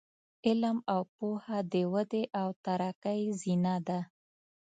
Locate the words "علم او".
0.47-1.01